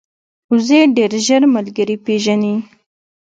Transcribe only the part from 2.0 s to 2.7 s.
پېژني